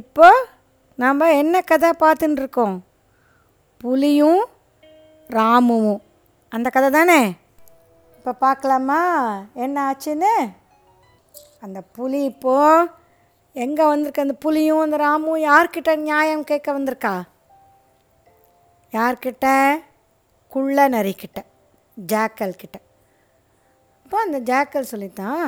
இப்போ 0.00 0.28
நாம் 0.98 1.20
என்ன 1.20 1.60
கதை 1.60 1.90
பார்த்துட்டு 2.00 2.40
இருக்கோம் 2.40 2.76
புலியும் 3.80 4.42
ராமுவும். 5.30 6.00
அந்த 6.52 6.70
கதை 6.70 6.90
தானே? 6.90 7.20
இப்போ 8.16 8.32
பார்க்கலாமா? 8.32 9.00
என்ன 9.54 9.76
ஆச்சுன்னு? 9.90 10.32
அந்த 11.60 11.80
புலி 11.80 12.24
இப்போது 12.24 12.90
எங்கே 13.52 13.84
வந்திருக்கு? 13.84 14.22
அந்த 14.22 14.34
புலியும் 14.34 14.80
அந்த 14.80 14.96
ராமும் 14.96 15.44
யார்கிட்ட 15.48 15.96
நியாயம் 15.96 16.44
கேட்க 16.44 16.78
வந்திருக்கா? 16.78 17.14
யார்கிட்ட? 18.92 19.46
குள்ள 20.48 20.88
நரிக்கிட்ட 20.88 21.38
ஜாக்கல் 21.96 22.60
கிட்ட 22.62 22.76
அப்போ 24.04 24.16
அந்த 24.20 24.38
ஜாக்கல் 24.40 24.90
சொல்லித்தான் 24.92 25.46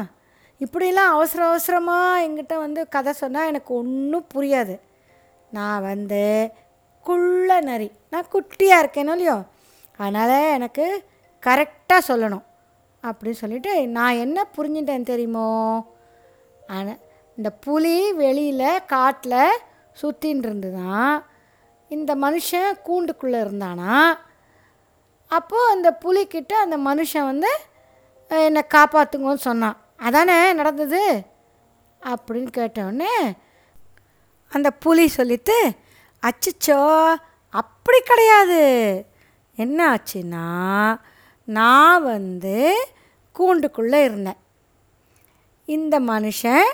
இப்படிலாம் 0.61 1.13
அவசர 1.15 1.47
அவசரமாக 1.47 2.29
எங்கிட்ட 2.29 2.59
வந்து 2.59 2.89
கதை 2.89 3.13
சொன்னால் 3.13 3.47
எனக்கு 3.47 3.75
ஒன்றும் 3.75 4.27
புரியாது. 4.35 4.81
நான் 5.51 5.83
வந்து 5.83 6.51
குள்ள 7.03 7.61
நரி. 7.61 7.93
நான் 8.11 8.27
குட்டியாக 8.33 8.85
இருக்கேனோ 8.85 8.99
இல்லையோ? 8.99 9.43
அதனால் 9.97 10.53
எனக்கு 10.53 11.05
கரெக்டாக 11.47 11.99
சொல்லணும். 12.09 12.43
அப்படின்னு 13.03 13.31
சொல்லிட்டு 13.31 13.89
நான் 13.89 14.13
என்ன 14.13 14.47
புரிஞ்சுட்டேன் 14.57 15.03
தெரியுமோ? 15.03 15.49
ஆனால் 16.67 16.99
இந்த 17.37 17.51
புலி 17.51 18.13
வெளியில் 18.13 18.85
காட்டில் 18.87 19.59
சுற்றின்னு 20.03 20.45
இருந்துதான் 20.47 21.27
இந்த 21.89 22.15
மனுஷன் 22.15 22.73
கூண்டுக்குள்ளே 22.87 23.41
இருந்தானா? 23.45 24.19
அப்போது 25.29 25.71
அந்த 25.71 25.99
புலிக்கிட்ட 26.05 26.53
அந்த 26.53 26.77
மனுஷன் 26.77 27.25
வந்து 27.25 27.49
என்னை 28.29 28.63
காப்பாற்றுங்கன்னு 28.75 29.35
சொன்னான். 29.35 29.77
அதானே 29.97 30.53
நடந்தது? 30.53 31.23
அப்படின்னு 32.03 32.51
கேட்டவுடனே 32.51 33.35
அந்த 34.49 34.71
புலி 34.71 35.09
சொல்லிட்டு 35.09 35.73
அச்சிச்சோ 36.23 37.15
அப்படி 37.51 38.01
கிடையாது. 38.01 39.07
என்ன 39.57 39.95
ஆச்சுன்னா 39.95 41.01
நான் 41.45 42.03
வந்து 42.03 42.87
கூண்டுக்குள்ளே 43.39 44.05
இருந்தேன். 44.05 44.37
இந்த 45.65 46.01
மனுஷன் 46.01 46.73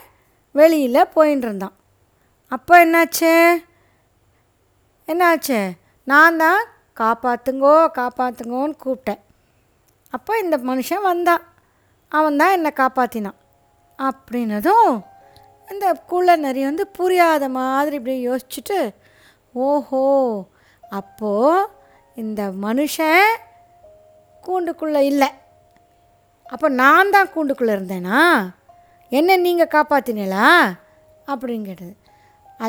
வெளியில் 0.52 1.08
போயின்னு 1.16 1.36
இருந்தான். 1.36 1.76
அப்போ 2.48 2.86
என்னாச்சு? 2.86 3.64
என்னாச்சு? 5.06 5.70
நான் 6.04 6.36
தான் 6.36 6.64
காப்பாற்றுங்கோ 7.00 7.90
காப்பாற்றுங்கோன்னு 7.94 8.76
கூப்பிட்டேன். 8.84 9.20
அப்போ 10.10 10.38
இந்த 10.38 10.58
மனுஷன் 10.58 11.02
வந்தான். 11.02 11.51
அவன் 12.16 12.38
தான் 12.40 12.54
என்னை 12.56 12.70
காப்பாற்றினான் 12.80 13.38
அப்படின்னதும் 13.98 14.92
இந்த 15.72 15.86
குள்ள 16.10 16.36
நரி 16.44 16.62
வந்து 16.68 16.84
புரியாத 16.98 17.44
மாதிரி 17.56 17.96
இப்படி 18.00 18.16
யோசிச்சுட்டு 18.28 18.78
ஓஹோ 19.54 20.04
அப்போது 20.98 21.68
இந்த 22.22 22.42
மனுஷன் 22.64 23.28
கூண்டுக்குள்ளே 24.46 25.00
இல்லை. 25.10 25.28
அப்போ 26.54 26.68
நான் 26.82 27.12
தான் 27.14 27.32
கூண்டுக்குள்ளே 27.34 27.74
இருந்தேனா? 27.76 28.20
என்ன 29.18 29.36
நீங்கள் 29.46 29.72
காப்பாற்றினீங்களா 29.74 30.48
அப்படின்னு 31.30 31.68
கேட்டது. 31.68 31.94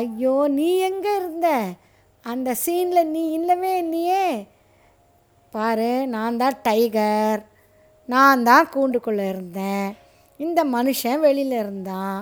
ஐயோ 0.00 0.34
நீ 0.58 0.68
எங்கே 0.88 1.12
இருந்த? 1.20 1.48
அந்த 2.26 2.50
சீனில் 2.64 3.10
நீ 3.14 3.22
இல்லவே 3.38 3.72
இல்லையே. 3.82 4.26
பாரு 5.54 5.90
நான் 6.14 6.40
தான் 6.42 6.60
டைகர் 6.68 7.42
நான் 8.12 8.42
தான் 8.42 8.70
கூண்டுக்குள்ளே 8.74 9.26
இருந்தேன். 9.28 9.88
இந்த 10.40 10.60
மனுஷன் 10.64 11.20
வெளியில் 11.26 11.56
இருந்தான். 11.62 12.18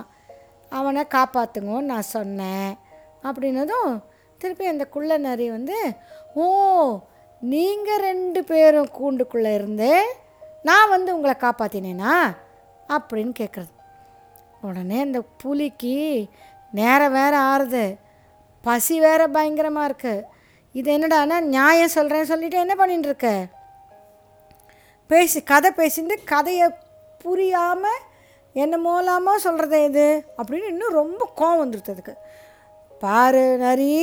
அவனை 0.71 1.01
காப்பாற்றுங்கன்னு 1.15 1.91
நான் 1.93 2.11
சொன்னேன். 2.17 2.71
அப்படின்னதும் 3.27 3.91
திருப்பி 4.41 4.65
அந்த 4.65 4.85
குள்ள 4.93 5.17
நரி 5.17 5.45
வந்து 5.49 5.77
ஓ 6.35 6.45
நீங்கள் 7.41 8.03
ரெண்டு 8.07 8.39
பேரும் 8.43 8.89
கூண்டுக்குள்ளே 8.99 9.51
இருந்து 9.53 9.91
நான் 10.69 10.91
வந்து 10.95 11.09
உங்களை 11.15 11.35
காப்பாற்றினேனா 11.39 12.13
அப்படின்னு 12.89 13.33
கேட்குறது 13.39 13.73
உடனே 14.61 14.97
அந்த 15.01 15.19
புலிக்கு 15.41 15.95
நேரம் 16.71 17.15
வேற 17.19 17.33
ஆறுது. 17.51 17.85
பசி 18.63 18.95
வேற 18.99 19.21
பயங்கரமாக 19.27 19.87
இருக்குது 19.89 20.25
இது 20.75 20.97
என்னடானா 20.97 21.37
நியாயம் 21.55 21.95
சொல்கிறேன்னு 21.95 22.31
சொல்லிவிட்டு 22.31 22.57
என்ன 22.57 22.75
பண்ணிட்டுருக்க 22.75 23.31
பேசி 25.13 25.39
கதை 25.51 25.69
பேசிட்டு 25.79 26.15
கதையை 26.33 26.67
புரியாமல் 27.23 28.03
என்ன 28.55 28.77
மூலமாக 28.85 29.43
சொல்கிறது 29.45 29.77
இது 29.89 30.05
அப்படின்னு 30.37 30.71
இன்னும் 30.73 30.97
ரொம்ப 31.01 31.23
கோவம் 31.39 31.61
வந்துடுது 31.61 31.93
அதுக்கு. 31.93 32.13
பாரு 33.03 33.43
நரி 33.63 33.93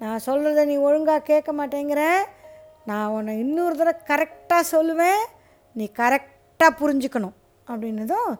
நான் 0.00 0.24
சொல்கிறத 0.26 0.64
நீ 0.70 0.76
ஒழுங்காக 0.86 1.22
கேட்க 1.30 1.50
மாட்டேங்கிற. 1.58 2.02
நான் 2.90 3.12
உன்னை 3.16 3.32
இன்னொரு 3.42 3.74
தடவை 3.80 3.94
கரெக்டாக 4.10 4.64
சொல்லுவேன். 4.72 5.22
நீ 5.76 5.84
கரெக்டாக 6.00 6.78
புரிஞ்சுக்கணும் 6.80 7.36
அப்படின்னதும் 7.70 8.32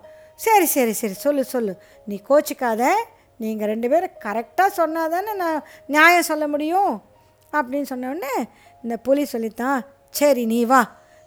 சரி 0.44 0.66
சரி 0.74 0.94
சரி 1.00 1.16
சொல்லு 1.24 1.44
சொல்லு. 1.54 1.74
நீ 2.08 2.16
கோச்சிக்காத. 2.30 2.82
நீங்கள் 3.42 3.70
ரெண்டு 3.72 3.90
பேரும் 3.92 4.18
கரெக்டாக 4.26 4.76
சொன்னால் 4.80 5.12
தானே 5.14 5.32
நான் 5.44 5.64
நியாயம் 5.94 6.28
சொல்ல 6.30 6.44
முடியும் 6.54 6.92
அப்படின்னு 7.52 7.90
சொன்ன 7.92 8.10
உடனே 8.12 8.34
இந்த 8.84 8.96
புலி 9.06 9.24
சொல்லித்தான் 9.34 9.80
சரி 10.20 10.44
நீ 10.52 10.60
வா. 10.72 10.82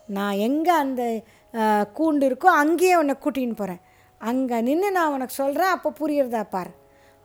நான் 0.10 0.42
எங்கே 0.48 0.72
அந்த 0.72 1.04
கூண்டு 1.98 2.26
இருக்கோ 2.30 2.50
அங்கேயே 2.62 2.96
உன்னை 2.96 3.16
கூட்டின்னு 3.24 3.56
போகிறேன் 3.56 3.82
அங்கே 4.22 4.62
நின்று 4.62 4.92
நான் 4.92 5.14
உனக்கு 5.14 5.34
சொல்கிறேன் 5.34 5.74
அப்போ 5.76 5.90
புரியுறதா 6.00 6.44
பார். 6.50 6.72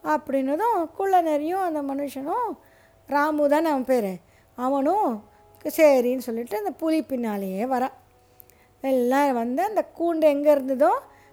அப்படின்னதும் 0.04 0.78
குள்ளநரியும் 0.98 1.66
அந்த 1.66 1.81
மனுஷனும் 1.82 2.48
ராமு 3.09 3.48
தானே 3.48 3.69
அவன் 3.70 3.84
பேர். 3.84 4.12
அவனும் 4.59 5.10
சரின்னு 5.65 6.26
சொல்லிட்டு 6.26 6.56
அந்த 6.56 6.72
புலி 6.72 7.03
பின்னாலேயே 7.03 7.65
வரான் 7.66 7.97
எல்லாம் 8.82 9.34
வந்து 9.34 9.62
அந்த 9.62 9.82
கூண்டு 9.99 10.26
எங்கே 10.26 10.50
இருந்ததோ 10.53 10.93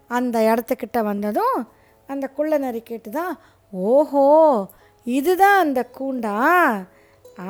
அந்த 0.10 0.38
இடத்துக்கிட்ட 0.40 1.00
வந்ததும் 1.04 1.58
அந்த 2.10 2.26
குள்ளநரி 2.28 2.84
கேட்டு 2.84 3.10
தான் 3.10 3.34
ஓஹோ 3.74 4.26
இதுதான் 5.08 5.60
அந்த 5.60 5.82
கூண்டா? 5.98 6.36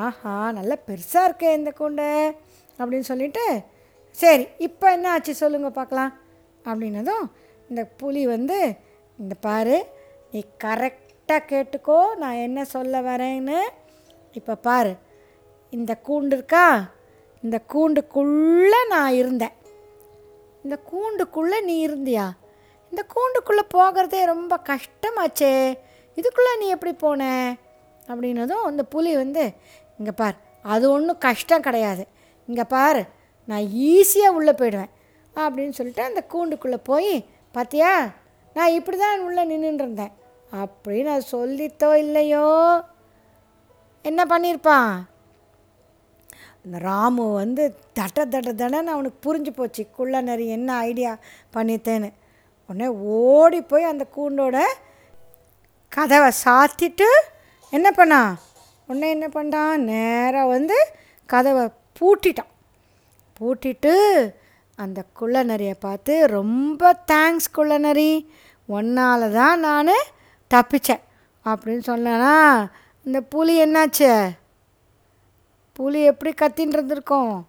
ஆஹா 0.00 0.34
நல்லா 0.50 0.76
பெருசாக 0.88 1.28
இருக்கே 1.28 1.50
இந்த 1.52 1.70
கூண்டு 1.78 2.08
அப்படின்னு 2.78 3.08
சொல்லிட்டு 3.10 3.44
சரி 4.12 4.46
இப்போ 4.58 4.92
என்ன 4.92 5.10
ஆச்சு 5.10 5.34
சொல்லுங்கள் 5.34 5.78
பார்க்கலாம். 5.78 6.12
அப்படின்னதும் 6.64 7.24
இந்த 7.68 7.84
புலி 8.00 8.26
வந்து 8.26 8.76
இந்த 9.18 9.34
பாரு 9.40 9.76
நீ 10.32 10.40
கரெக்டாக 10.64 11.48
கேட்டுக்கோ 11.52 11.98
நான் 12.22 12.42
என்ன 12.46 12.64
சொல்ல 12.64 13.00
வரேன்னு 13.00 13.58
இப்போ 14.32 14.54
பாரு. 14.54 14.92
இந்த 15.70 15.92
கூண்டு 16.06 16.34
இருக்கா? 16.36 16.90
இந்த 17.42 17.62
கூண்டுக்குள்ளே 17.72 18.80
நான் 18.88 19.12
இருந்தேன். 19.12 19.54
இந்த 20.64 20.76
கூண்டுக்குள்ளே 20.90 21.58
நீ 21.68 21.86
இருந்தியா? 21.86 22.26
இந்த 22.92 23.02
கூண்டுக்குள்ளே 23.14 23.64
போகிறதே 23.76 24.24
ரொம்ப 24.24 24.54
கஷ்டமாச்சே. 24.70 25.78
இதுக்குள்ளே 26.16 26.52
நீ 26.58 26.66
எப்படி 26.68 26.92
போன? 26.92 27.22
அப்படின்னதும் 28.08 28.70
இந்த 28.70 28.82
புலி 28.82 29.16
வந்து 29.16 29.44
இங்கே 29.98 30.10
பார் 30.10 30.36
அது 30.62 30.90
ஒன்றும் 30.90 31.18
கஷ்டம் 31.18 31.66
கிடையாது. 31.68 32.06
இங்கே 32.48 32.64
பார் 32.64 33.02
நான் 33.50 33.68
ஈஸியாக 33.90 34.36
உள்ளே 34.38 34.52
போயிடுவேன். 34.52 34.94
அப்படின்னு 35.40 35.76
சொல்லிட்டு 35.78 36.08
அந்த 36.08 36.22
கூண்டுக்குள்ளே 36.32 36.78
போய் 36.90 37.12
பார்த்தியா 37.54 37.92
நான் 38.56 38.76
இப்படி 38.78 38.96
தான் 38.96 39.24
உள்ளே 39.26 39.42
நின்றுருந்தேன் 39.52 40.14
அப்படின்னு 40.60 41.10
அது 41.14 41.24
சொல்லித்தோ 41.32 41.88
இல்லையோ? 42.04 42.46
என்ன 44.02 44.20
பண்ணியிருப்பான்? 44.24 44.92
இந்த 46.64 46.78
ராமு 46.78 47.24
வந்து 47.32 47.64
தட்ட 47.92 48.24
தட்ட 48.24 48.52
தடன்னு 48.60 48.94
அவனுக்கு 48.94 49.18
புரிஞ்சு 49.26 49.50
போச்சு. 49.50 49.82
குள்ள 49.96 50.20
நரி 50.20 50.46
என்ன 50.56 50.70
ஐடியா 50.88 51.12
பண்ணித்தேன்னு? 51.54 52.08
உடனே 52.68 52.88
ஓடி 53.20 53.60
போய் 53.62 53.90
அந்த 53.92 54.06
கூண்டோட 54.16 54.58
கதவை 55.92 56.30
சாத்திட்டு 56.44 57.08
என்ன 57.70 57.88
பண்ணான்? 57.96 58.32
உடனே 58.86 59.10
என்ன 59.16 59.28
பண்ணான்? 59.28 59.84
நேராக 59.90 60.46
வந்து 60.46 60.78
கதவை 61.26 61.64
பூட்டிட்டான். 61.98 62.52
பூட்டிட்டு 63.40 63.94
அந்த 64.76 65.04
குள்ளநரியை 65.20 65.74
பார்த்து 65.80 66.26
ரொம்ப 66.26 66.98
தேங்க்ஸ் 67.12 67.50
குள்ளநரி. 67.52 68.32
ஒன்னால் 68.68 69.32
தான் 69.32 69.60
நான் 69.60 69.88
தப்பிச்சேன். 70.54 71.02
அப்படின்னு 71.44 71.82
சொன்னேன்னா 71.86 72.34
இந்த 73.04 73.20
புலி 73.20 73.64
என்னாச்சு? 73.64 74.28
புலி 75.72 76.02
எப்படி 76.02 76.34
கத்தின்னு 76.40 76.76
இருந்திருக்கோம்? 76.76 77.42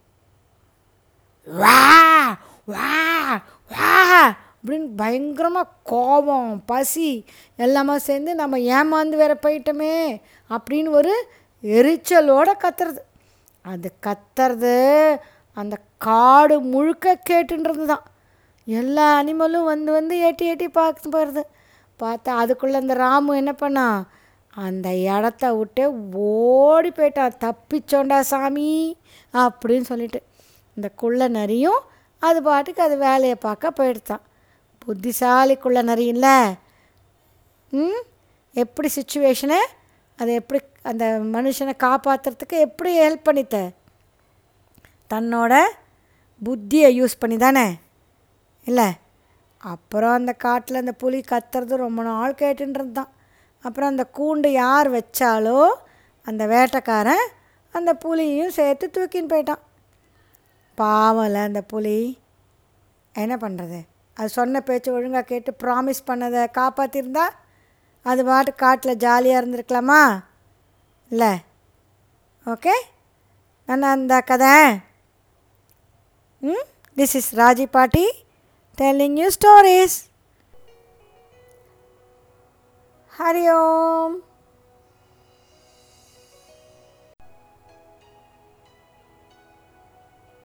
வா 1.46 2.38
வா 2.66 3.42
வா 3.70 4.36
அப்படின்னு 4.58 4.90
பயங்கரமாக 4.96 5.70
கோபம் 5.84 6.64
பசி 6.66 7.26
எல்லாமே 7.56 7.98
சேர்ந்து 7.98 8.36
நம்ம 8.36 8.58
ஏமாந்து 8.58 9.16
வேற 9.22 9.38
போயிட்டோமே 9.42 10.22
அப்படின்னு 10.50 10.90
ஒரு 10.90 11.30
எரிச்சலோட 11.64 12.52
கத்துறது. 12.64 12.98
அது 13.62 13.94
கத்துறது 14.02 14.76
அந்த 15.54 15.78
காடு 15.98 16.60
முழுக்க 16.60 17.22
கேட்டுன்றது 17.30 17.86
தான். 17.86 18.04
எல்லா 18.66 19.24
அனிமலும் 19.24 19.64
வந்து 19.64 19.92
வந்து 19.92 20.16
ஏட்டி 20.18 20.42
ஏட்டி 20.42 20.68
பார்க்க 20.68 21.10
போகிறது 21.10 21.48
பார்த்தா 22.00 22.30
அதுக்குள்ளே 22.30 22.76
அந்த 22.76 22.94
ராமு 22.94 23.36
என்ன 23.36 23.52
பண்ணான் 23.52 24.04
அந்த 24.50 24.96
இடத்த 24.96 25.54
விட்டு 25.54 26.12
ஓடி 26.14 26.90
போயிட்டான் 26.90 27.32
தப்பிச்சோண்டா 27.40 28.20
சாமி 28.20 28.98
அப்படின்னு 29.34 29.82
சொல்லிட்டு. 29.82 30.22
இந்த 30.76 30.90
குள்ள 30.90 31.28
நரியும் 31.28 31.80
அது 32.20 32.44
பாட்டுக்கு 32.44 32.82
அது 32.82 32.98
வேலையை 32.98 33.36
பார்க்க 33.36 33.72
போயிடுதான். 33.72 34.22
புத்திசாலி 34.80 35.58
குள்ள 35.58 35.84
நரியில்ல. 35.84 36.56
ம்? 37.72 38.02
எப்படி 38.54 38.90
சுச்சுவேஷனை 38.96 39.58
அதை 40.18 40.34
எப்படி 40.34 40.62
அந்த 40.82 41.06
மனுஷனை 41.06 41.74
காப்பாற்றுறதுக்கு 41.80 42.60
எப்படி 42.60 43.00
ஹெல்ப் 43.00 43.28
பண்ணித்த? 43.30 43.72
தன்னோட 45.14 45.64
புத்தியை 46.46 46.90
யூஸ் 47.00 47.20
பண்ணி 47.20 47.38
தானே? 47.38 47.80
இல்லை? 48.66 48.90
அப்புறம் 49.58 50.14
அந்த 50.14 50.34
காட்டில் 50.34 50.76
அந்த 50.76 50.92
புலி 50.92 51.20
கத்துறது 51.20 51.76
ரொம்ப 51.76 52.04
நாள் 52.04 52.34
கேட்டுன்றது 52.34 52.92
தான். 52.92 53.12
அப்புறம் 53.62 53.90
அந்த 53.90 54.10
கூண்டு 54.14 54.48
யார் 54.48 54.92
வச்சாலோ 54.92 55.70
அந்த 56.24 56.48
வேட்டைக்காரன் 56.48 57.26
அந்த 57.72 57.94
புலியும் 57.94 58.50
சேர்த்து 58.50 58.92
தூக்கின்னு 58.94 59.32
போயிட்டான். 59.32 59.62
பாவம்ல 60.78 61.34
அந்த 61.34 61.62
புலி. 61.62 62.18
என்ன 63.14 63.36
பண்ணுறது? 63.36 63.80
அது 64.14 64.30
சொன்ன 64.30 64.62
பேச்சு 64.62 64.94
ஒழுங்காக 64.94 65.26
கேட்டு 65.26 65.56
ப்ராமிஸ் 65.64 66.08
பண்ணதை 66.08 66.48
காப்பாற்றிருந்தா 66.58 67.30
அது 68.02 68.26
பாட்டு 68.26 68.56
காட்டில் 68.56 68.98
ஜாலியாக 68.98 69.46
இருந்திருக்கலாமா? 69.46 70.20
இல்லை. 71.10 71.38
ஓகே? 72.46 72.74
நான் 73.66 73.82
அந்த 73.82 74.22
கதை 74.22 74.80
Hmm? 76.42 76.58
This 76.96 77.14
is 77.14 77.32
Rajipati 77.32 78.08
telling 78.76 79.18
you 79.18 79.30
stories. 79.30 80.10
Hari 83.18 83.48
Om. 83.48 84.24